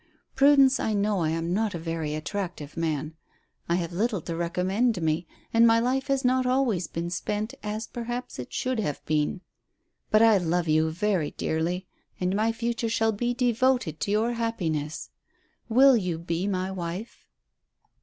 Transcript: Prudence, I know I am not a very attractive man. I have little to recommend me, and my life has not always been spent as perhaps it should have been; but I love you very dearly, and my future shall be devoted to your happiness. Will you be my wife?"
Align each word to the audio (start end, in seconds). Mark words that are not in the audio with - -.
Prudence, 0.33 0.79
I 0.79 0.95
know 0.95 1.19
I 1.19 1.29
am 1.29 1.53
not 1.53 1.75
a 1.75 1.77
very 1.77 2.15
attractive 2.15 2.75
man. 2.75 3.13
I 3.69 3.75
have 3.75 3.91
little 3.93 4.19
to 4.21 4.35
recommend 4.35 4.99
me, 4.99 5.27
and 5.53 5.67
my 5.67 5.79
life 5.79 6.07
has 6.07 6.25
not 6.25 6.47
always 6.47 6.87
been 6.87 7.11
spent 7.11 7.53
as 7.61 7.85
perhaps 7.85 8.39
it 8.39 8.51
should 8.51 8.79
have 8.79 9.05
been; 9.05 9.41
but 10.09 10.23
I 10.23 10.39
love 10.39 10.67
you 10.67 10.89
very 10.89 11.29
dearly, 11.29 11.85
and 12.19 12.35
my 12.35 12.51
future 12.51 12.89
shall 12.89 13.11
be 13.11 13.35
devoted 13.35 13.99
to 13.99 14.09
your 14.09 14.31
happiness. 14.31 15.11
Will 15.69 15.95
you 15.95 16.17
be 16.17 16.47
my 16.47 16.71
wife?" 16.71 17.27